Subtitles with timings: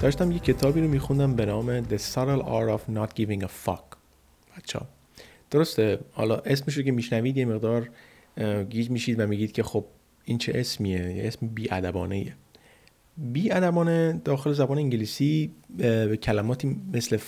[0.00, 3.96] داشتم یه کتابی رو میخوندم به نام The Subtle Art of Not Giving a Fuck.
[4.56, 4.80] بچه
[5.50, 7.90] درسته؟ حالا اسمش رو که میشنوید یه مقدار
[8.70, 9.84] گیج میشید و میگید که خب
[10.24, 12.34] این چه اسمیه؟ یه اسم بیادبانه
[13.16, 17.18] بیادبانه داخل زبان انگلیسی به کلماتی مثل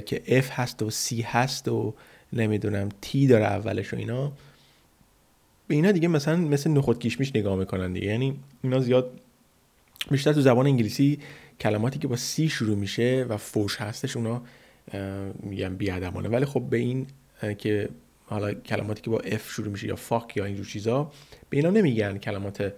[0.00, 1.94] که F هست و C هست و
[2.32, 4.32] نمی‌دونم T داره اولش و اینا.
[5.68, 8.06] به اینا دیگه مثلا مثل نخود کشمیش نگاه می‌کنن دیگه.
[8.06, 9.20] یعنی اینا زیاد
[10.10, 11.18] بیشتر تو زبان انگلیسی
[11.60, 14.42] کلماتی که با سی شروع میشه و فوش هستش اونا
[15.42, 17.06] میگن بیادمانه ولی خب به این
[17.58, 17.88] که
[18.26, 21.12] حالا کلماتی که با اف شروع میشه یا فاک یا اینجور چیزا
[21.50, 22.72] به اینا نمیگن کلمات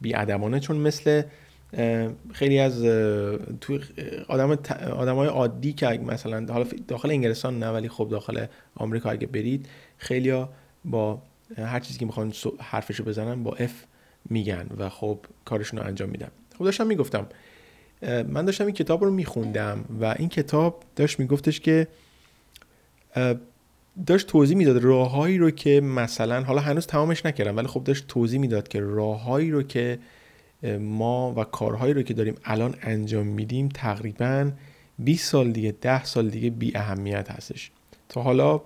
[0.00, 1.22] بیادمانه چون مثل
[2.32, 2.82] خیلی از
[3.60, 3.78] تو
[4.28, 4.50] آدم
[4.92, 10.48] آدمای عادی که مثلا حالا داخل انگلستان نه ولی خب داخل آمریکا اگه برید خیلیا
[10.84, 11.22] با
[11.56, 13.84] هر چیزی که می‌خوان حرفشو بزنن با اف
[14.30, 16.28] میگن و خب کارشون رو انجام میدن.
[16.58, 17.26] خب داشتم می‌گفتم
[18.02, 21.88] من داشتم این کتاب رو میخوندم و این کتاب داشت میگفتش که
[24.06, 28.40] داشت توضیح می‌داد راههایی رو که مثلا حالا هنوز تمامش نکردم ولی خب داشت توضیح
[28.40, 29.98] می‌داد که راههایی رو که
[30.80, 34.50] ما و کارهایی رو که داریم الان انجام میدیم تقریبا
[34.98, 37.70] 20 سال دیگه 10 سال دیگه بی اهمیت هستش.
[38.08, 38.60] تا حالا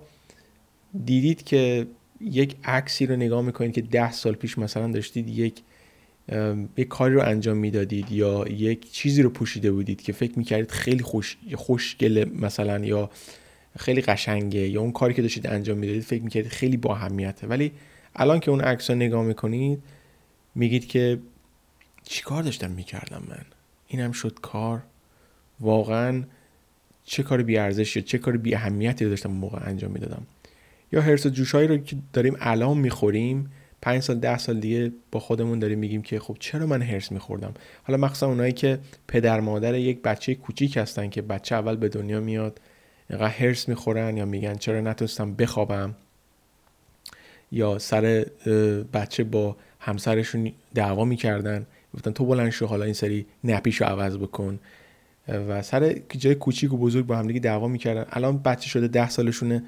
[1.05, 1.87] دیدید که
[2.21, 5.61] یک عکسی رو نگاه می‌کنید که 10 سال پیش مثلا داشتید یک
[6.77, 11.03] یک کاری رو انجام می‌دادید یا یک چیزی رو پوشیده بودید که فکر می‌کردید خیلی
[11.03, 13.09] خوش خوشگله مثلا یا
[13.77, 16.97] خیلی قشنگه یا اون کاری که داشتید انجام می‌دادید فکر می‌کردید خیلی با
[17.43, 17.71] ولی
[18.15, 19.83] الان که اون عکس نگاه می‌کنید
[20.55, 21.19] میگید که
[22.03, 23.45] چیکار داشتم می‌کردم من؟
[23.87, 24.83] اینم شد کار.
[25.59, 26.23] واقعا
[27.03, 30.27] چه کار بی ارزش یا چه کار بی اهمیتی رو داشتم موقع انجام می‌دادم.
[30.91, 33.51] یا هرس و جوشهایی رو که داریم الان می‌خوریم
[33.81, 37.53] پنج سال ده سال دیگه با خودمون داریم میگیم که خب چرا من هرس میخوردم؟
[37.83, 42.19] حالا مخصوصا اونایی که پدر مادر یک بچه کوچیک هستن که بچه اول به دنیا
[42.19, 42.59] میاد
[43.09, 45.95] اینقدر هرس می‌خورن یا میگن چرا نتونستم بخوابم؟
[47.51, 48.25] یا سر
[48.93, 54.59] بچه با همسرشون دعوا می‌کردن گفتن تو بلند شو حالا این سری نپیشو عوض بکن.
[55.27, 58.05] و سر جای کوچیک و بزرگ با همدیگه دعوا می‌کردن.
[58.09, 59.63] الان بچه شده ده سالشونه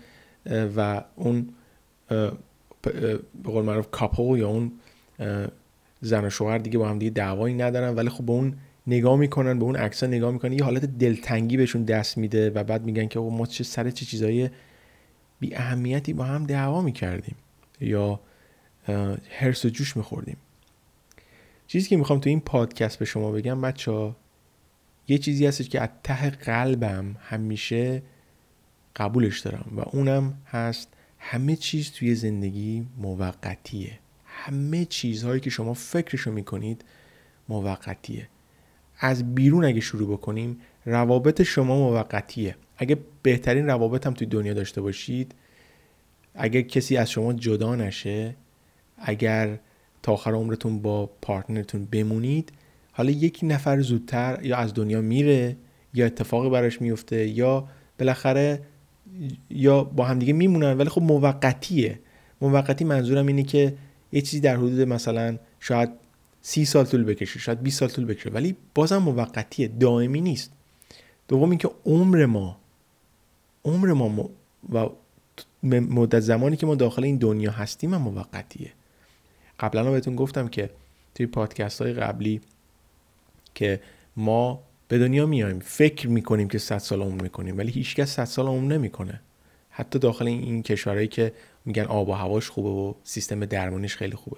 [0.75, 1.49] و اون
[2.81, 4.71] به قول معروف کاپل یا اون
[6.01, 8.57] زن و شوهر دیگه با هم دیگه دعوایی ندارن ولی خب به اون
[8.87, 12.83] نگاه می‌کنن به اون عکس نگاه می‌کنن یه حالت دلتنگی بهشون دست میده و بعد
[12.83, 14.49] میگن که ما چه سر چه چیزای
[15.39, 17.35] بی اهمیتی با هم دعوا می‌کردیم
[17.81, 18.19] یا
[19.29, 20.37] هرس و جوش میخوردیم.
[21.67, 24.15] چیزی که می‌خوام تو این پادکست به شما بگم بچه
[25.07, 28.01] یه چیزی هستش که از ته قلبم همیشه
[28.95, 33.99] قبولش دارم و اونم هست همه چیز توی زندگی موقتیه.
[34.25, 36.85] همه چیزهایی که شما فکرشو می‌کنید
[37.49, 38.27] موقتیه.
[38.99, 42.55] از بیرون اگه شروع بکنیم روابط شما موقتیه.
[42.77, 45.35] اگه بهترین روابط هم توی دنیا داشته باشید
[46.35, 48.35] اگر کسی از شما جدا نشه
[48.97, 49.59] اگر
[50.03, 52.51] تا آخر عمرتون با پارتنرتون بمونید
[52.91, 55.57] حالا یکی نفر زودتر یا از دنیا میره
[55.93, 57.67] یا اتفاقی براش میفته یا
[57.99, 58.61] بالاخره
[59.49, 61.99] یا با همدیگه میمونن ولی خب موقتیه.
[62.41, 63.75] موقتی منظورم اینه که
[64.11, 65.89] یه چیزی در حدود مثلا شاید
[66.41, 70.51] سی سال طول بکشه شاید 20 سال طول بکشه ولی بازم موقتیه دائمی نیست.
[71.27, 72.57] دوم اینکه عمر ما
[73.65, 74.29] عمر ما
[74.73, 74.89] و
[75.63, 78.71] مدت زمانی که ما داخل این دنیا هستیم هم موقتیه.
[79.59, 80.69] قبلا بهتون گفتم که
[81.15, 82.41] توی پادکست های قبلی
[83.55, 83.81] که
[84.15, 85.59] ما به دنیا میایم.
[85.59, 89.21] فکر می‌کنیم که 100 سال عمر می‌کنیم ولی هیچکس 100 سال عمر نمی‌کنه.
[89.69, 91.33] حتی داخل این, کشورهایی که
[91.65, 94.37] میگن آب و هواش خوبه و سیستم درمانیش خیلی خوبه.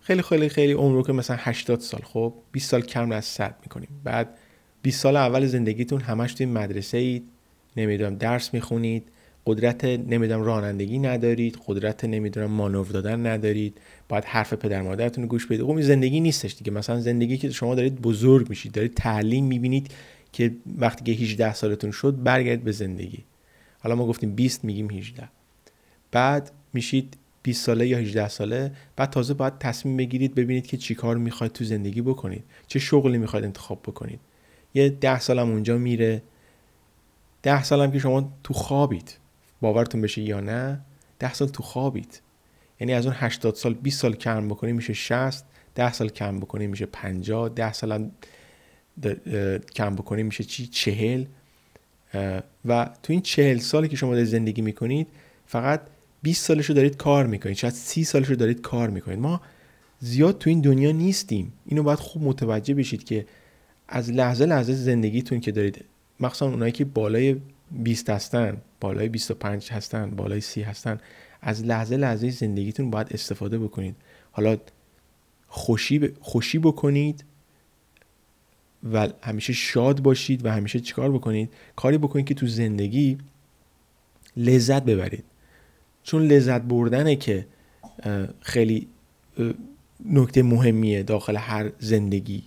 [0.00, 3.54] خیلی خیلی خیلی عمر رو که مثلا 80 سال خب 20 سال کم از 100
[3.62, 3.88] می‌کنیم.
[4.04, 4.38] بعد
[4.82, 7.28] 20 سال اول زندگیتون همش توی مدرسه اید
[7.76, 9.08] نمی‌دونم درس می‌خونید
[9.48, 13.78] قدرت نمی‌دونم رانندگی ندارید قدرت نمی‌دونم مانور دادن ندارید.
[14.08, 15.62] باید حرف پدر مادرتون گوش بدید.
[15.62, 16.72] خب زندگی نیستش دیگه.
[16.72, 19.90] مثلا زندگی که شما دارید بزرگ میشید دارید تعلیم می‌بینید
[20.32, 23.24] که وقتی که 18 سالتون شد برگردید به زندگی.
[23.80, 25.28] حالا ما گفتیم 20 میگیم 18
[26.12, 31.16] بعد میشید 20 ساله یا 18 ساله بعد تازه باید تصمیم بگیرید ببینید که چیکار
[31.16, 32.44] می‌خواید تو زندگی بکنید.
[32.66, 34.20] چه شغلی می‌خواید انتخاب بکنید.
[34.74, 36.22] یه 10 سالم اونجا میره.
[37.42, 39.14] 10 سالم که شما تو خوابید.
[39.60, 40.80] باورتون بشه یا نه
[41.18, 42.20] 10 سال تو خوابید.
[42.80, 45.44] یعنی از اون 80 سال 20 سال کم بکنی میشه 60
[45.74, 48.10] 10 سال کم بکنی میشه 50 10 سال
[49.74, 51.24] کم بکنی میشه چی؟ 40
[52.64, 55.08] و تو این 40 سالی که شما در زندگی می‌کنید
[55.46, 55.80] فقط
[56.22, 57.56] 20 سالش رو دارید کار می‌کنید.
[57.56, 59.18] شاید 30 سالش رو دارید کار می‌کنید.
[59.18, 59.40] ما
[60.00, 61.52] زیاد تو این دنیا نیستیم.
[61.66, 63.26] اینو باید خوب متوجه بشید که
[63.88, 65.84] از لحظه لحظه زندگیتون که دارید
[66.20, 67.36] مخصوصا اونایی که بالای
[67.70, 70.98] 20 هستن بالای 25 هستن بالای 30 هستن.
[71.42, 73.96] از لحظه لحظه زندگیتون باید استفاده بکنید.
[74.32, 74.56] حالا
[75.48, 77.24] خوشی, خوشی بکنید
[78.92, 83.18] و همیشه شاد باشید و همیشه چیکار بکنید؟ کاری بکنید که تو زندگی
[84.36, 85.24] لذت ببرید.
[86.02, 87.46] چون لذت بردنه که
[88.40, 88.88] خیلی
[90.04, 92.42] نکته مهمیه داخل هر زندگی.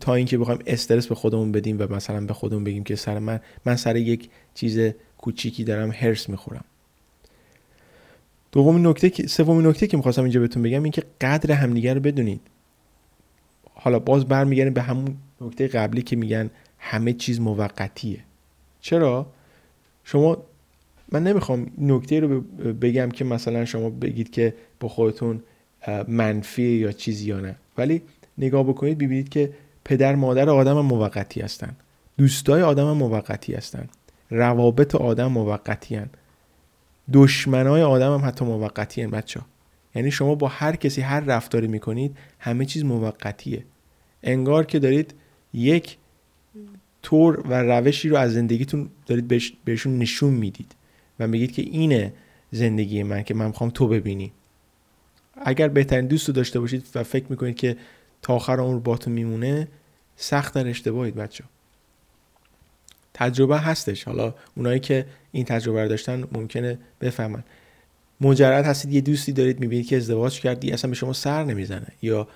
[0.00, 3.40] تا اینکه بخوایم استرس به خودمون بدیم و مثلا به خودمون بگیم که سر من
[3.64, 6.64] من سر یک چیز کوچیکی دارم هرس می‌خورم.
[8.52, 12.40] دومین نکته سومین نکته که می‌خواستم اینجا بهتون بگم این که قدر همدیگه رو بدونید.
[13.74, 18.24] حالا باز برمیگردیم به همون نکته قبلی که میگن همه چیز موقتیه.
[18.80, 19.26] چرا؟
[20.04, 20.42] شما
[21.12, 22.40] من نمی‌خوام نکته رو
[22.80, 25.42] بگم که مثلا شما بگید که با خودتون
[26.08, 27.56] منفی یا چیزی یا نه.
[27.78, 28.02] ولی
[28.40, 29.52] نگاه بکنید ببینید که
[29.84, 31.76] پدر مادر آدم موقتی هستن
[32.18, 33.88] دوستای آدم موقتی هستن
[34.30, 36.10] روابط آدم موقتی هن.
[37.12, 39.40] دشمنای آدم هم حتی موقتی هن بچه.
[39.94, 43.64] یعنی شما با هر کسی هر رفتاری می‌کنید همه چیز موقتیه
[44.22, 45.14] انگار که دارید
[45.54, 45.96] یک
[47.02, 50.74] طور و روشی رو از زندگیتون دارید بهشون نشون می‌دید
[51.20, 52.12] و میگید که اینه
[52.50, 54.32] زندگی من که من می‌خوام تو ببینی
[55.44, 57.76] اگر بهترین دوست رو داشته باشید و فکر می‌کنید که
[58.22, 59.68] تا آخر عمر باتون میمونه
[60.16, 61.44] سخت در اشتباهید بچه
[63.14, 64.04] تجربه هستش.
[64.04, 67.44] حالا اونایی که این تجربه رو داشتن ممکنه بفهمن.
[68.20, 71.86] مجرد هستید یه دوستی دارید می‌بینید که ازدواج کردی اصلا به شما سر نمی‌زنه.
[72.02, 72.28] یا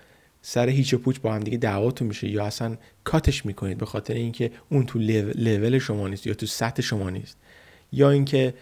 [0.42, 4.14] سر هیچ و پوچ با هم دیگه دعواتون میشه یا اصلا کاتش می‌کنید به خاطر
[4.14, 7.36] اینکه اون تو لول شما نیست یا تو سطح شما نیست.
[7.92, 8.54] یا اینکه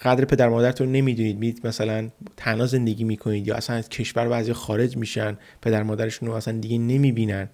[0.00, 1.38] قدر پدر مادرتون نمی‌دونید.
[1.38, 6.34] میید مثلا تنها زندگی می‌کنید یا اصلا از کشور بعضی خارج میشن پدر مادرشون رو
[6.34, 7.48] اصلا دیگه نمی‌بینن.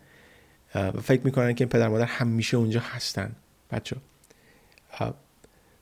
[0.75, 3.33] و فکر می‌کنن که پدر مادر همیشه اونجا هستن.
[3.71, 3.97] بچه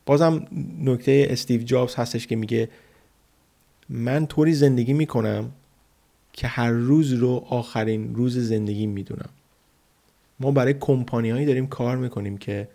[0.06, 0.46] بازم
[0.81, 2.69] نکته استیو جابز هستش که میگه
[3.88, 5.50] من طوری زندگی می‌کنم
[6.32, 9.28] که هر روز رو آخرین روز زندگی می‌دونم.
[10.40, 12.69] ما برای کمپانی هایی داریم کار می‌کنیم که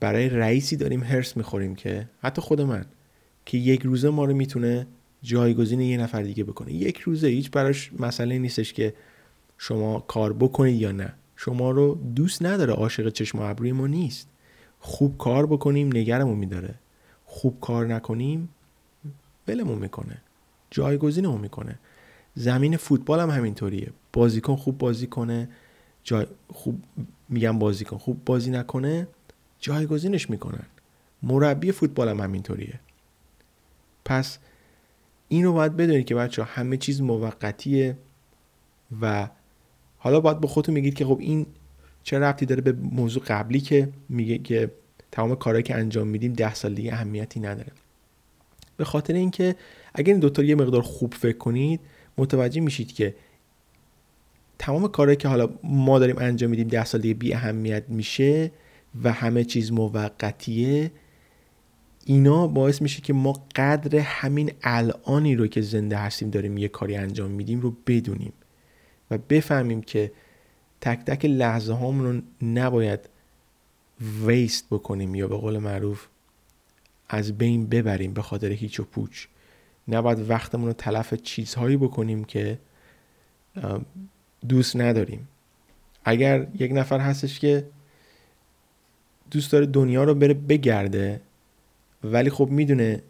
[0.00, 2.84] برای رئیسی داریم هرس می‌خوریم که حتی خود من.
[3.48, 4.86] که یک روزه ما رو می‌تونه
[5.22, 6.72] جایگزین یه نفر دیگه بکنه.
[6.72, 8.94] یک روزه هیچ براش مسئله نیستش که
[9.58, 11.12] شما کار بکنید یا نه.
[11.36, 14.28] شما رو دوست نداره عاشق چشم و ابروی ما نیست.
[14.80, 16.74] خوب کار بکنیم نگرمون میداره.
[17.24, 18.48] خوب کار نکنیم
[19.48, 20.22] ولمون می‌کنه.
[20.70, 21.78] جایگزینمون می‌کنه.
[22.34, 23.90] زمین فوتبال هم همینطوریه.
[24.12, 25.48] بازیکن خوب بازی کنه
[26.04, 26.82] جای خوب
[27.28, 29.08] میگم بازیکن خوب بازی نکنه
[29.60, 30.66] جایگزینش می‌کنن.
[31.22, 32.80] مربی فوتبال هم همینطوریه.
[34.08, 34.38] پس
[35.28, 37.96] این رو باید بدونید که بچه همه چیز موقتیه
[39.00, 39.28] و
[39.98, 41.46] حالا باید به خودتون میگید که خب این
[42.02, 44.70] چه ربطی داره به موضوع قبلی که میگه که
[45.12, 47.72] تمام کارهایی که انجام میدیم ده سال دیگه اهمیتی نداره.
[48.76, 49.56] به خاطر اینکه
[49.94, 51.80] اگر این دوتا یه مقدار خوب فکر کنید
[52.18, 53.14] متوجه میشید که
[54.58, 58.50] تمام کارهایی که حالا ما داریم انجام میدیم ده سال دیگه بی اهمیت میشه
[59.04, 60.90] و همه چیز موقتیه.
[62.10, 66.96] اینا باعث میشه که ما قدر همین الانی رو که زنده هستیم داریم یه کاری
[66.96, 68.32] انجام میدیم رو بدونیم
[69.10, 70.12] و بفهمیم که
[70.80, 73.00] تک تک لحظه هامون رو نباید
[74.26, 76.06] ویست بکنیم یا به قول معروف
[77.08, 79.26] از بین ببریم به خاطر هیچ و پوچ.
[79.88, 82.58] نباید وقتمون رو تلف چیزهایی بکنیم که
[84.48, 85.28] دوست نداریم.
[86.04, 87.66] اگر یک نفر هستش که
[89.30, 91.20] دوست داره دنیا رو بره بگرده
[92.04, 93.02] ولی خب می‌دونه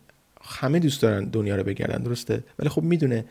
[0.42, 3.24] همه دوست دارن دنیا رو بگردن درسته؟ ولی خب می‌دونه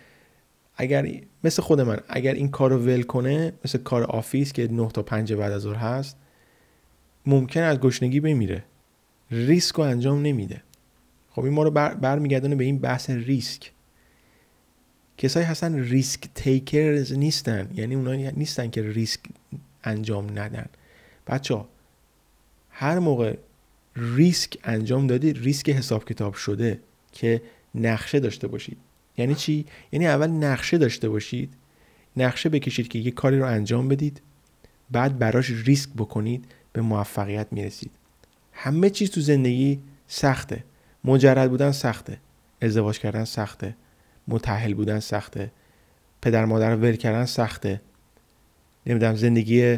[0.76, 1.12] اگر
[1.44, 5.04] مثل خود من اگر این کار رو ول کنه مثل کار office که 9 تا
[5.04, 6.18] 5 بعد از ظهر هست
[7.26, 8.64] ممکن از گشنگی بمیره.
[9.32, 10.62] ریسک رو انجام نمیده.
[11.30, 13.72] خب این ما رو بر برمیگردونه به این بحث ریسک.
[15.18, 17.70] کسایی هستن risk takers نیستن.
[17.74, 19.20] یعنی اونا نیستن که ریسک
[19.84, 20.66] انجام ندن.
[21.28, 21.66] بچه‌ها
[22.70, 23.38] هر موقع
[23.98, 26.80] ریسک انجام دادید ریسک حساب کتاب شده
[27.12, 27.42] که
[27.76, 28.78] نقشه داشته باشید.
[29.18, 31.54] یعنی چی؟ یعنی اول نقشه داشته باشید
[32.18, 34.22] نقشه بکشید که یه کاری رو انجام بدید
[34.92, 37.92] بعد براش ریسک بکنید به موفقیت می‌رسید.
[38.54, 40.64] همه چیز تو زندگی سخته.
[41.04, 42.18] مجرد بودن سخته.
[42.62, 43.76] ازدواج کردن سخته.
[44.28, 45.52] متحل بودن سخته.
[46.22, 47.82] پدر مادر ول کردن سخته.
[48.86, 49.78] نمی‌دونم زندگی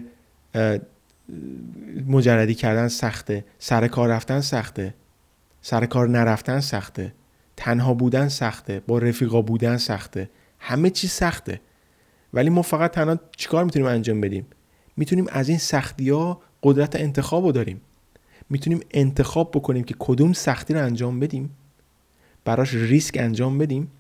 [2.08, 4.94] مجردی کردن سخته سر کار رفتن سخته
[5.62, 7.14] سر کار نرفتن سخته
[7.58, 11.62] تنها بودن سخته با رفیقا بودن سخته همه چی سخته.
[12.34, 14.46] ولی ما فقط تنها چیکار می‌تونیم انجام بدیم؟
[14.98, 17.82] می‌تونیم از این سختی ها قدرت انتخاب رو داریم.
[18.50, 21.50] می‌تونیم انتخاب بکنیم که کدوم سختی رو انجام بدیم
[22.46, 23.92] براش ریسک انجام بدیم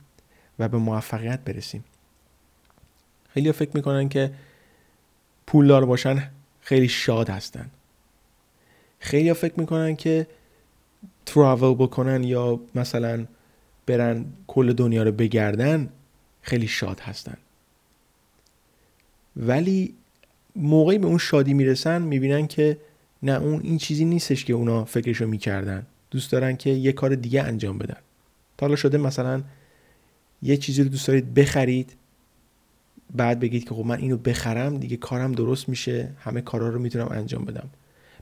[0.59, 1.83] و به موفقیت برسیم.
[3.33, 4.31] خیلی فکر می‌کنن که
[5.47, 6.29] پولدار باشن
[6.69, 7.69] خیلی شاد هستن.
[8.99, 10.27] خیلی فکر می‌کنن که
[11.25, 13.25] تراول بکنن یا مثلا
[13.85, 15.89] برن کل دنیا رو بگردن
[16.41, 17.37] خیلی شاد هستن.
[19.35, 19.93] ولی
[20.55, 22.77] موقعی به اون شادی می‌رسن می‌بینن که
[23.23, 25.85] نه اون این چیزی نیستش که اونا فکرشو می‌کردن.
[26.11, 27.97] دوست دارن که یه کار دیگه انجام بدن.
[28.57, 29.43] تا حالا شده مثلا
[30.41, 31.93] یه چیزی رو دوست دارید بخرید
[33.15, 37.07] بعد بگید که خب من اینو بخرم دیگه کارم درست میشه همه کارا رو می‌تونم
[37.11, 37.69] انجام بدم.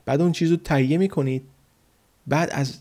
[0.04, 1.42] بعد اون چیز رو تهیه می‌کنید
[2.26, 2.78] بعد از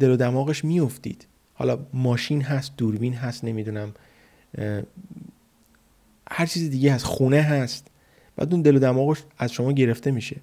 [0.00, 1.26] دل و دماغش میافتید.
[1.54, 3.94] حالا ماشین هست دوربین هست نمی‌دونم
[6.30, 7.86] هر چیز دیگه هست خونه هست.
[8.36, 10.36] بعد اون دل و دماغش از شما گرفته میشه.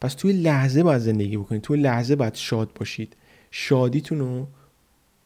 [0.00, 3.16] پس توی لحظه باید زندگی بکنید توی لحظه باید شاد باشید.
[3.50, 4.46] شادیتون رو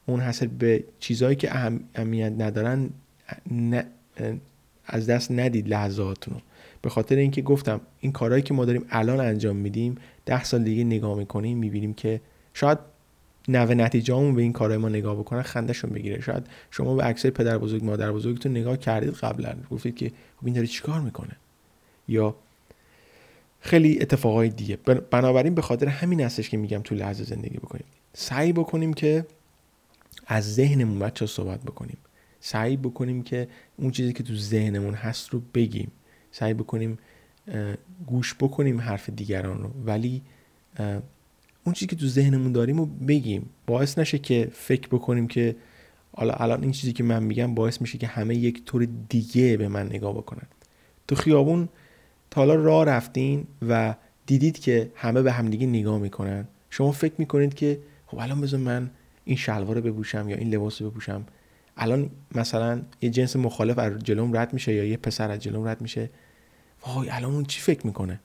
[0.09, 1.57] منحصر به چیزهایی که
[1.95, 2.91] اهمیت ندارن
[4.87, 6.41] از دست ندید لحظاتون رو.
[6.83, 9.95] به خاطر اینکه گفتم این کارهایی که ما داریم الان انجام میدیم
[10.27, 12.21] ده سال دیگه نگاه می‌کنیم می‌بینیم که
[12.55, 12.79] شاید
[13.49, 16.21] نوه نتیجه به این کارهای ما نگاه بکنن خندهشون بگیره.
[16.21, 20.55] شاید شما به عکسای پدر بزرگ مادر بزرگتون نگاه کردید قبلا گفتید که خب این
[20.55, 21.37] داره چیکار می‌کنه؟
[22.09, 22.35] یا
[23.61, 24.77] خیلی اتفاقای دیگه.
[25.11, 27.85] بنابراین به خاطر همین هستش که میگم تو لحظه زندگی بکنیم.
[28.13, 29.27] سعی بکنیم که
[30.27, 31.97] از ذهنمون بچه صحبت بکنیم.
[32.47, 35.91] سعی بکنیم که اون چیزی که تو ذهنمون هست رو بگیم.
[36.31, 36.99] سعی بکنیم
[38.07, 39.71] گوش بکنیم حرف دیگران رو.
[39.85, 40.23] ولی
[41.65, 43.49] اون چیزی که تو ذهنمون داریم رو بگیم.
[43.67, 45.57] باعث نشه که فکر بکنیم که
[46.13, 49.69] حالا الان این چیزی که من میگم باعث میشه که همه یک طور دیگه به
[49.69, 50.47] من نگاه بکنن.
[51.09, 51.69] تو خیابون
[52.31, 53.95] تا حالا راه رفتین و
[54.27, 56.49] دیدید که همه به همدیگه نگاه می‌کنن.
[56.71, 58.91] شما فکر می‌کنید که خب الان بذار من
[59.25, 61.25] این شلوار رو بپوشم یا این لباس رو بپوشم.
[61.77, 65.81] الان مثلا یه جنس مخالف از جلوم رد میشه یا یه پسر از جلوم رد
[65.81, 66.11] میشه
[66.87, 68.21] وای الان اون چی فکر می‌کنه؟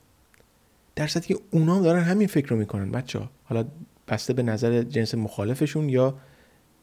[0.96, 3.30] در که اونا دارن همین فکر رو می‌کنن بچه ها.
[3.44, 3.64] حالا
[4.08, 6.18] بسته به نظر جنس مخالفشون یا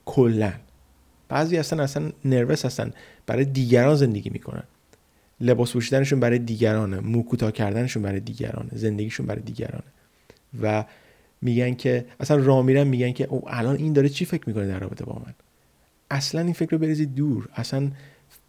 [0.06, 0.54] کلا.
[1.30, 2.92] بعضی هستن اصلا نروس هستن
[3.26, 4.64] برای دیگران زندگی می‌کنن.
[5.42, 9.84] لباس پوشیدنشون برای دیگرانه موکوتا کردنشون برای دیگرانه زندگیشون برای دیگرانه.
[10.62, 10.86] و
[11.42, 15.06] میگن که اصلا راه میگن که او الان این داره چی فکر می‌کنه در رابطه
[15.06, 15.34] با من؟
[16.12, 17.50] اصلا این فکر رو بریزید دور.
[17.54, 17.92] اصلا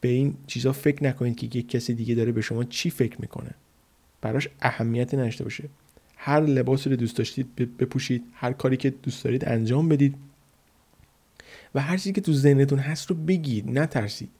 [0.00, 3.55] به این چیزا فکر نکنید که یک کسی دیگه داره به شما چی فکر می‌کنه.
[4.21, 5.64] براش اهمیتی نداشته باشه.
[6.17, 8.25] هر لباسی رو دوست داشتید بپوشید.
[8.35, 10.14] هر کاری که دوست دارید انجام بدید.
[11.75, 14.31] و هر چیزی که تو ذهنتون هست رو بگید نترسید.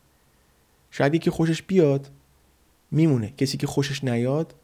[0.91, 2.11] شاید یکی خوشش بیاد
[2.91, 3.33] میمونه.
[3.37, 4.55] کسی که خوشش نیاد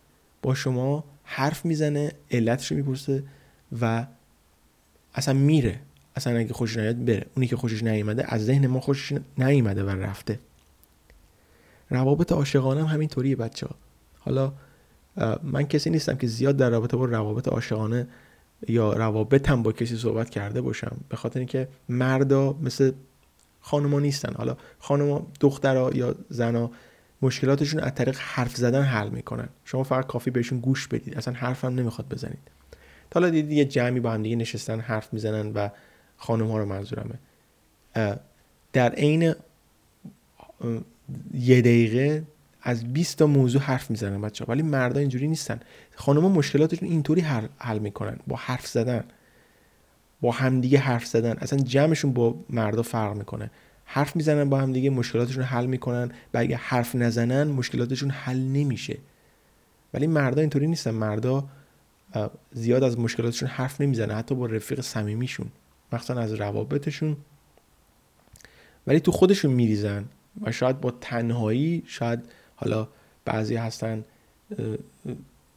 [0.42, 3.22] با شما حرف می‌زنه علتش رو می‌پرسه
[3.80, 4.06] و
[5.14, 5.80] اصلا میره.
[6.16, 7.26] اصلا اگه خوشش نیاد بره.
[7.34, 10.38] اونی که خوشش نیومده از ذهن ما خوشش نیومده و رفته.
[11.90, 13.74] روابط عاشقانه هم همینطوریه بچه ها
[14.18, 14.52] حالا
[15.42, 18.06] من کسی نیستم که زیاد در رابطه با روابط عاشقانه
[18.68, 20.96] یا روابطم با کسی صحبت کرده باشم.
[21.08, 22.92] به خاطر اینکه مردا مثل
[23.60, 24.34] خانوما نیستن.
[24.34, 26.70] حالا خانوما دخترها یا زنا
[27.22, 29.48] مشکلاتشون از طریق حرف زدن حل می‌کنن.
[29.64, 31.16] شما فقط کافی بهشون گوش بدید.
[31.18, 32.50] اصلا حرفم نمی‌خواد بزنید.
[33.14, 35.68] حالا دیدید یه جمعی با هم دیگه نشستن حرف می‌زنن و
[36.16, 37.14] خانم ها رو منظورمه.
[38.72, 39.34] در عین
[41.34, 42.24] یه دقیقه
[42.62, 45.60] از 20 تا موضوع حرف می‌زنن بچه ولی مردا اینجوری نیستن.
[45.94, 49.04] خانم‌ها مشکلاتشون اینطوری حل, حل می‌کنن با حرف زدن.
[50.20, 51.36] با همدیگه حرف زدن.
[51.38, 53.50] اصلا جمعشون با مردا فرق می‌کنه.
[53.84, 56.10] حرف می‌زنن با همدیگه مشکلاتشون حل می‌کنن.
[56.34, 58.98] و اگه حرف نزنن مشکلاتشون حل نمیشه.
[59.94, 60.90] ولی مردا اینطوری نیستن.
[60.90, 61.44] مردا
[62.52, 65.46] زیاد از مشکلاتشون حرف نمی‌زنن حتی با رفیق صمیمیشون.
[65.92, 67.16] مخصوصا از روابطشون.
[68.86, 70.04] ولی تو خودشون میریزن
[70.42, 72.20] و شاید با تنهایی شاید
[72.56, 72.88] حالا
[73.24, 74.04] بعضی هستن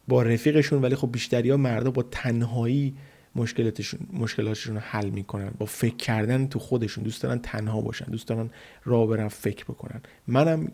[0.08, 2.96] با رفیقشون ولی خب بیشتری ها مردا با تنهایی
[3.36, 5.52] مشکلاتشون مشکلاتشون رو حل می‌کنن.
[5.58, 7.04] با فکر کردن تو خودشون.
[7.04, 8.06] دوست دارن تنها باشن.
[8.06, 8.50] دوست دارن
[8.84, 10.02] راه برن فکر بکنن.
[10.28, 10.72] منم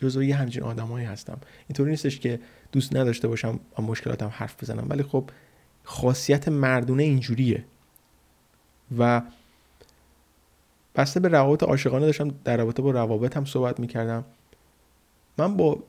[0.00, 1.38] جزو یه همچین آدمایی هستم.
[1.68, 2.40] اینطوری نیستش که
[2.72, 4.86] دوست نداشته باشم با مشکلاتم حرف بزنم.
[4.88, 5.30] ولی خب
[5.84, 7.64] خاصیت مردونه اینجوریه.
[8.98, 9.22] و
[10.96, 14.24] بسته به روابط عاشقانه داشتم در رابطه با روابطم صحبت می‌کردم.
[15.38, 15.82] من با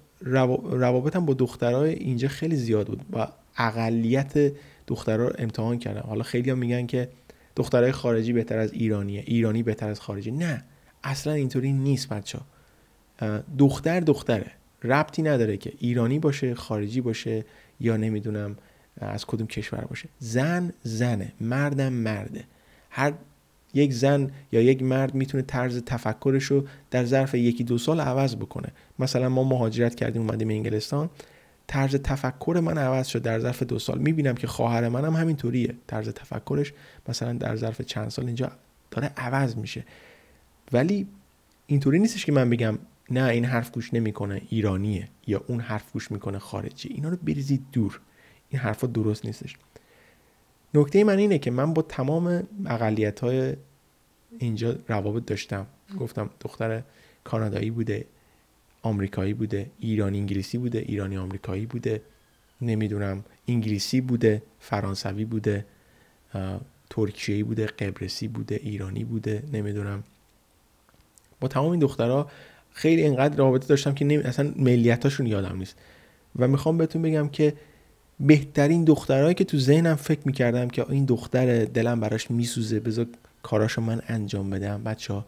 [0.72, 3.28] روابطم با دخترای اینجا خیلی زیاد بود و
[3.58, 4.54] اقلیت
[4.88, 6.04] دخترها رو امتحان کردم.
[6.08, 7.10] حالا خیلی ها میگن که
[7.56, 9.24] دخترای خارجی بهتر از ایرانیه.
[9.28, 10.32] ایرانی بهتر از خارجی.
[10.32, 10.64] نه
[11.04, 12.40] اصلا اینطوری نیست بچه
[13.58, 14.52] دختر دختره.
[14.84, 17.46] ربطی نداره که ایرانی باشه خارجی باشه
[17.80, 18.58] یا نمی‌دونم
[18.98, 20.10] از کدوم کشور باشه.
[20.20, 21.34] زن زنه.
[21.42, 22.44] مردم مرده.
[22.94, 23.14] هر
[23.74, 28.36] یک زن یا یک مرد می‌تونه طرز تفکرش رو در ظرف یکی دو سال عوض
[28.36, 28.70] بکنه.
[29.00, 31.10] مثلا ما مهاجرت کردیم اومدیم انگلستان.
[31.68, 34.00] طرز تفکر من عوض شد در ظرف دو سال.
[34.00, 35.76] می‌بینم که خواهر منم هم همینطوریه.
[35.88, 36.74] طرز تفکرش
[37.10, 38.52] مثلا در ظرف چند سال اینجا
[38.92, 39.86] داره عوض میشه.
[40.72, 41.08] ولی
[41.68, 42.80] اینطوری نیستش که من بگم
[43.10, 46.90] نه این حرف گوش نمی‌کنه ایرانیه یا اون حرف گوش می‌کنه خارجی.
[46.90, 48.00] اینا رو بریزید دور.
[48.50, 49.56] این حرفا درست نیستش.
[50.74, 53.56] نکته من اینه که من با تمام اقلیت های
[54.40, 55.68] اینجا روابط داشتم.
[56.00, 56.84] گفتم دختر
[57.24, 58.06] کانادایی بوده
[58.82, 62.02] آمریکایی بوده ایرانی انگلیسی بوده ایرانی آمریکایی بوده
[62.62, 65.66] نمی‌دونم انگلیسی بوده فرانسوی بوده
[66.90, 70.04] ترکیه‌ای بوده قبرسی بوده ایرانی بوده نمی‌دونم.
[71.40, 72.32] با تمام این دخترها
[72.72, 74.24] خیلی اینقدر رابطه داشتم که نمی...
[74.24, 75.76] اصلا ملیتاشون یادم نیست.
[76.36, 77.54] و می‌خوام بهتون بگم که
[78.22, 83.08] بهترین دخترهایی که تو ذهنم فکر می‌کردم که این دختر دلم براش میسوزه بذار
[83.44, 84.84] کاراشو من انجام بدم.
[84.84, 85.26] بچه ها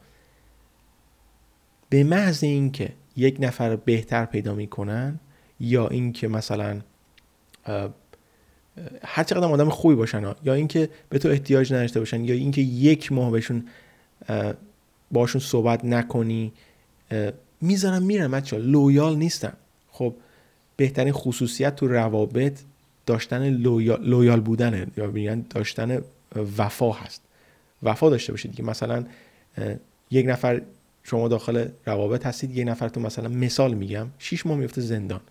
[1.90, 5.20] به محض اینکه یک نفر بهتر پیدا می‌کنن
[5.60, 6.82] یا اینکه مثلا
[9.04, 13.12] هر چقدر آدم خوبی باشن یا اینکه به تو احتیاج نداشته باشن یا اینکه یک
[13.12, 13.68] ماه بهشون
[15.12, 16.54] باشون صحبت نکنی
[17.62, 19.54] می‌ذارم میرم بچه loyal نیستم.
[19.92, 20.16] خب
[20.78, 22.60] بهترین خصوصیت تو روابط
[23.06, 24.88] داشتن loyal, loyal بودنه.
[24.98, 26.02] یا میگن داشتن
[26.58, 27.22] وفا هست.
[27.84, 29.06] وفا داشته باشید دیگه مثلا
[30.12, 30.62] یک نفر
[31.04, 35.22] شما داخل روابط هستید یک نفر تو مثلا مثال میگم شیش ماه میفته زندان.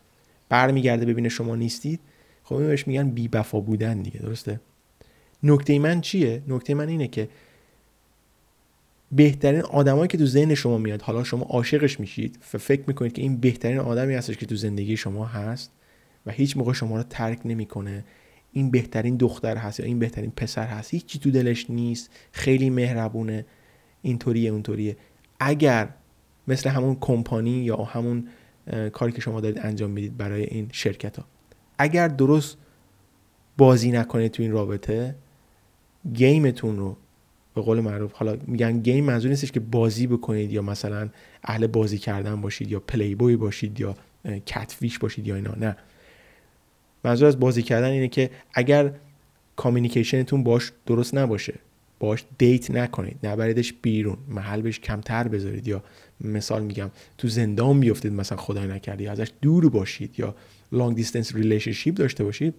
[0.48, 2.00] برمیگرده ببینه شما نیستید.
[2.44, 4.60] خب این بهش میگن بی وفا بودن دیگه درسته؟
[5.42, 7.28] نکته من چیه؟ نکته من اینه که
[9.12, 13.36] بهترین آدمایی که تو ذهن شما میاد حالا شما عاشقش میشید فکر می‌کنید که این
[13.36, 15.70] بهترین آدمی هستش که تو زندگی شما هست.
[16.26, 18.04] و هیچ موقع شما رو ترک نمی‌کنه.
[18.52, 20.94] این بهترین دختر هست یا این بهترین پسر هست.
[20.94, 22.10] هیچی تو دلش نیست.
[22.32, 23.46] خیلی مهربونه.
[24.02, 24.96] اینطوریه اونطوریه.
[25.40, 25.88] اگر
[26.48, 28.28] مثل همون کمپانی یا همون
[28.92, 31.24] کاری که شما دارید انجام می‌دید برای این شرکت ها
[31.78, 32.56] اگر درست
[33.58, 35.14] بازی نکنید تو این رابطه
[36.12, 36.96] game تون رو
[37.54, 41.08] به قول معروف حالا میگن game منظور نیستش که بازی بکنید یا مثلا
[41.44, 43.96] اهل بازی کردن باشید یا پلی بوی باشید یا
[44.46, 45.54] catfish باشید یا اینا.
[45.54, 45.76] نه.
[47.04, 48.92] منظور از بازی کردن اینه که اگر
[49.56, 51.54] communication تون باش درست نباشه
[51.98, 55.82] باش date نکنید نبریدش بیرون محل بهش کمتر بذارید یا
[56.20, 60.34] مثال میگم تو زندان بیفتید مثلا خدای نکرده ازش دور باشید یا
[60.72, 62.54] long distance relationship داشته باشید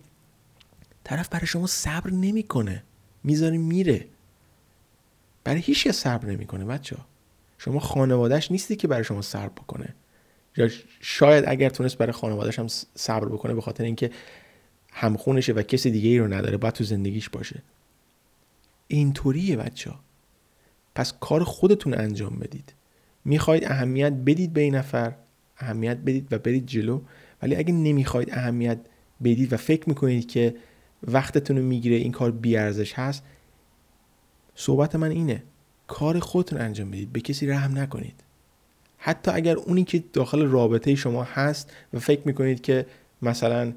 [1.04, 2.84] طرف برای شما صبر نمی‌کنه.
[3.24, 4.06] می‌ذاره میره.
[5.44, 6.96] برای هیچ صبر نمی‌کنه بچه
[7.58, 9.96] شما خانوادهش نیستی که برای شما صبر بکنه.
[11.02, 14.12] شاید اگر تونست برای خانوادهش هم صبر بکنه به خاطر اینکه
[14.92, 17.63] همخونشه و کسی دیگه ای رو نداره باید تو زندگیش باشه.
[18.88, 20.00] اینطوریه بچه ها.
[20.96, 22.74] پس کار خودتون انجام بدید.
[23.26, 25.16] می‌خواید اهمیت بدید به این نفر
[25.58, 27.02] اهمیت بدید و برید جلو.
[27.42, 28.80] ولی اگه نمی‌خواید اهمیت
[29.24, 30.56] بدید و فکر می‌کنید که
[31.04, 33.24] وقتتون رو می‌گیره این کار بیارزش هست
[34.56, 35.44] صحبت من اینه.
[35.88, 37.13] کار خودتون انجام بدید.
[37.13, 38.23] به کسی رحم نکنید.
[39.06, 42.86] حتی اگر اونی که داخل رابطه شما هست و فکر می‌کنید که
[43.22, 43.74] مثلا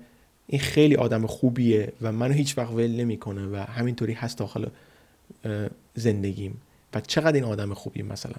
[0.47, 4.67] این خیلی آدم خوبیه و منو هیچ وقت ول نمی‌کنه و همینطوری هست داخل
[5.95, 6.61] زندگیم
[6.95, 8.35] و چقدر این آدم خوبی مثلا.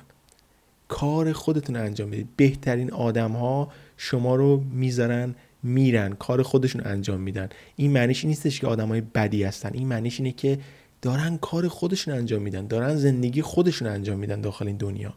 [0.88, 2.28] کار خودتون انجام بدید.
[2.36, 6.14] بهترین آدم ها شما رو می‌ذارن میرن.
[6.14, 7.50] کار خودشون انجام میدن.
[7.76, 9.72] این معنیش نیستش که آدم های بدی هستن.
[9.74, 10.60] این معنیش اینه که
[11.02, 12.68] دارن کار خودشون انجام میدن.
[12.68, 15.14] دارن زندگی خودشون انجام میدن داخل این دنیا.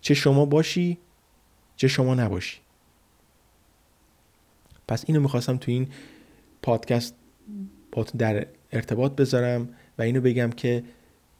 [0.00, 0.98] چه شما باشی
[1.76, 2.58] چه شما نباشی.
[4.88, 5.88] پس اینو می‌خواستم تو این
[6.62, 7.14] پادکست
[8.18, 10.84] در ارتباط بذارم و اینو بگم که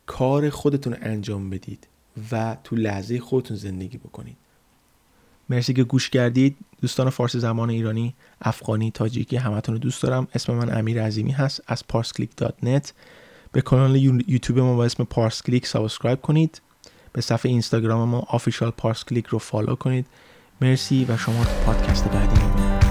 [0.07, 1.89] کار خودتون انجام بدید
[2.33, 4.37] و تو لحظه خودتون زندگی بکنید.
[5.49, 6.57] مرسی که گوش کردید.
[6.81, 10.29] دوستان فارسی زبان ایرانی افغانی تاجیکی همتون رو دوست دارم.
[10.35, 11.61] اسم من امیر عظیمی هست.
[11.67, 12.91] از parsclick.net
[13.53, 16.61] به کانال یوتیوب ما با اسم ParsClick subscribe کنید.
[17.13, 20.07] به صفحه اینستاگرام ما official ParsClick رو follow کنید.
[20.61, 22.90] مرسی و شما تو پادکست بعدی می‌بینید